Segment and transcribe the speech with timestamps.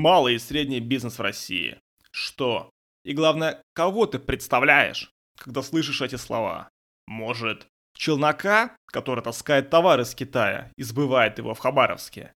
[0.00, 1.78] малый и средний бизнес в России.
[2.10, 2.70] Что?
[3.04, 6.70] И главное, кого ты представляешь, когда слышишь эти слова?
[7.06, 12.32] Может, челнока, который таскает товар из Китая и сбывает его в Хабаровске?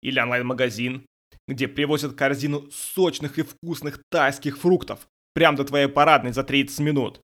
[0.00, 1.06] Или онлайн-магазин,
[1.48, 7.20] где привозят корзину сочных и вкусных тайских фруктов прямо до твоей парадной за 30 минут?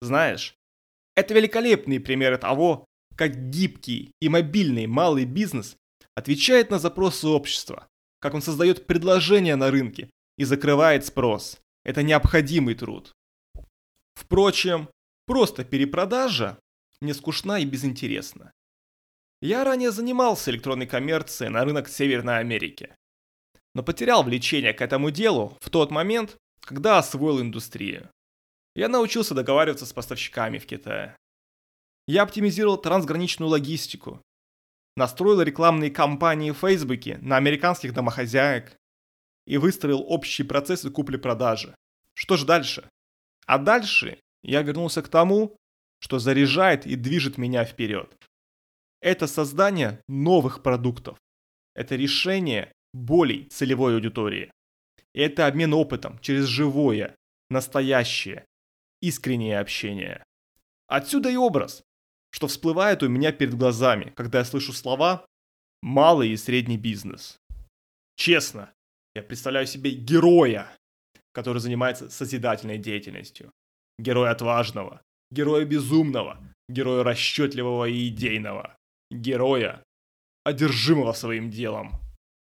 [0.00, 0.54] Знаешь,
[1.16, 5.76] это великолепные примеры того, как гибкий и мобильный малый бизнес
[6.14, 7.86] отвечает на запросы общества,
[8.24, 11.60] как он создает предложения на рынке и закрывает спрос.
[11.84, 13.12] Это необходимый труд.
[14.14, 14.88] Впрочем,
[15.26, 16.58] просто перепродажа
[17.02, 18.50] не скучна и безинтересна.
[19.42, 22.96] Я ранее занимался электронной коммерцией на рынок Северной Америки,
[23.74, 28.08] но потерял влечение к этому делу в тот момент, когда освоил индустрию.
[28.74, 31.14] Я научился договариваться с поставщиками в Китае.
[32.08, 34.22] Я оптимизировал трансграничную логистику,
[34.96, 38.76] настроил рекламные кампании в Фейсбуке на американских домохозяек
[39.46, 41.74] и выстроил общие процессы купли-продажи.
[42.14, 42.88] Что же дальше?
[43.46, 45.56] А дальше я вернулся к тому,
[45.98, 48.14] что заряжает и движет меня вперед.
[49.00, 51.18] Это создание новых продуктов.
[51.74, 54.50] Это решение болей целевой аудитории.
[55.12, 57.14] И это обмен опытом через живое,
[57.50, 58.44] настоящее,
[59.00, 60.22] искреннее общение.
[60.86, 61.82] Отсюда и образ,
[62.34, 65.24] что всплывает у меня перед глазами, когда я слышу слова
[65.82, 67.38] «малый и средний бизнес».
[68.16, 68.72] Честно,
[69.14, 70.66] я представляю себе героя,
[71.32, 73.52] который занимается созидательной деятельностью.
[74.00, 75.00] Героя отважного,
[75.30, 78.76] героя безумного, героя расчетливого и идейного.
[79.12, 79.84] Героя,
[80.42, 82.00] одержимого своим делом.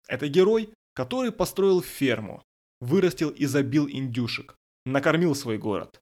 [0.07, 2.43] Это герой, который построил ферму,
[2.83, 5.99] вырастил и забил индюшек, накормил свой город.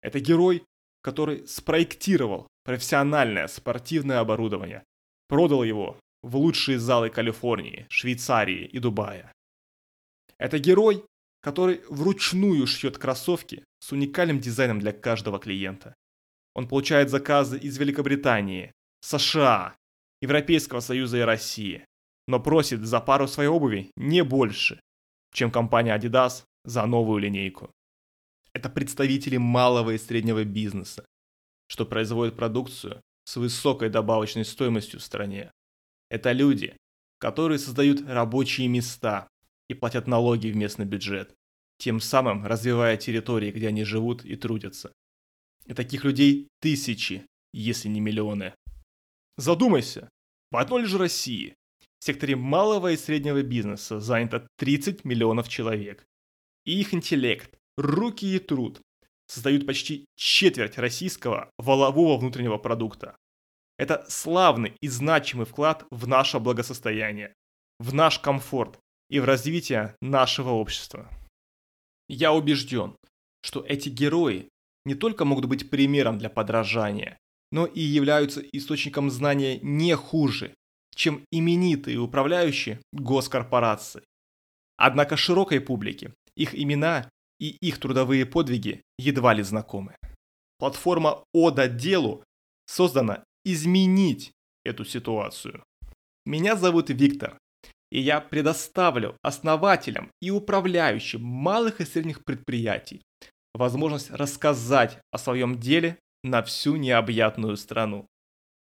[0.00, 0.64] Это герой,
[1.06, 4.82] который спроектировал профессиональное спортивное оборудование,
[5.28, 9.32] продал его в лучшие залы Калифорнии, Швейцарии и Дубая.
[10.36, 11.04] Это герой,
[11.42, 15.94] который вручную шьет кроссовки с уникальным дизайном для каждого клиента.
[16.56, 19.76] Он получает заказы из Великобритании, США,
[20.20, 21.84] Европейского Союза и России,
[22.26, 24.80] но просит за пару своей обуви не больше,
[25.32, 27.70] чем компания Adidas за новую линейку.
[28.56, 31.04] Это представители малого и среднего бизнеса,
[31.68, 35.50] что производят продукцию с высокой добавочной стоимостью в стране.
[36.08, 36.74] Это люди,
[37.18, 39.28] которые создают рабочие места
[39.68, 41.34] и платят налоги в местный бюджет,
[41.76, 44.90] тем самым развивая территории, где они живут и трудятся.
[45.66, 48.54] И таких людей тысячи, если не миллионы.
[49.36, 50.08] Задумайся,
[50.50, 51.56] в одной лишь России
[51.98, 56.06] в секторе малого и среднего бизнеса занято 30 миллионов человек.
[56.64, 58.80] И их интеллект, руки и труд
[59.26, 63.16] создают почти четверть российского волового внутреннего продукта.
[63.78, 67.34] Это славный и значимый вклад в наше благосостояние,
[67.78, 68.78] в наш комфорт
[69.10, 71.10] и в развитие нашего общества.
[72.08, 72.96] Я убежден,
[73.42, 74.48] что эти герои
[74.84, 77.18] не только могут быть примером для подражания,
[77.52, 80.54] но и являются источником знания не хуже,
[80.94, 84.02] чем именитые управляющие госкорпораций.
[84.76, 89.96] Однако широкой публике их имена и их трудовые подвиги едва ли знакомы.
[90.58, 92.24] Платформа «Ода делу»
[92.66, 94.32] создана изменить
[94.64, 95.62] эту ситуацию.
[96.24, 97.38] Меня зовут Виктор,
[97.92, 103.02] и я предоставлю основателям и управляющим малых и средних предприятий
[103.56, 108.06] возможность рассказать о своем деле на всю необъятную страну.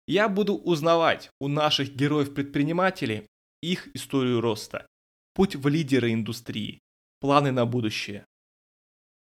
[0.07, 3.27] Я буду узнавать у наших героев-предпринимателей
[3.63, 4.87] их историю роста,
[5.35, 6.81] путь в лидеры индустрии,
[7.21, 8.27] планы на будущее.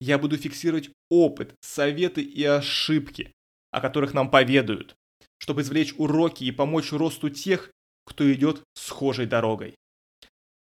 [0.00, 3.32] Я буду фиксировать опыт, советы и ошибки,
[3.70, 4.94] о которых нам поведают,
[5.38, 7.70] чтобы извлечь уроки и помочь росту тех,
[8.04, 9.74] кто идет схожей дорогой.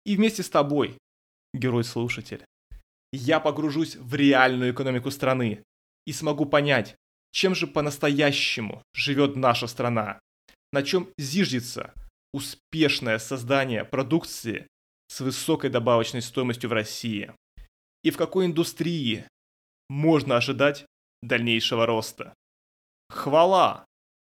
[0.05, 0.97] И вместе с тобой,
[1.53, 2.45] герой-слушатель,
[3.11, 5.63] я погружусь в реальную экономику страны
[6.05, 6.95] и смогу понять,
[7.31, 10.19] чем же по-настоящему живет наша страна,
[10.71, 11.93] на чем зиждется
[12.33, 14.67] успешное создание продукции
[15.07, 17.33] с высокой добавочной стоимостью в России
[18.03, 19.27] и в какой индустрии
[19.89, 20.85] можно ожидать
[21.21, 22.33] дальнейшего роста.
[23.09, 23.85] Хвала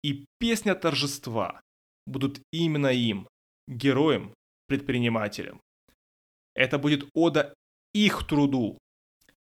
[0.02, 1.60] и песня торжества
[2.06, 3.28] будут именно им,
[3.68, 4.34] героям,
[4.66, 5.60] предпринимателям.
[6.54, 7.54] Это будет ода
[7.92, 8.78] их труду.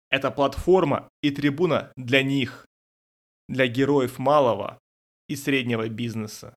[0.09, 2.65] Это платформа и трибуна для них,
[3.47, 4.79] для героев малого
[5.27, 6.55] и среднего бизнеса.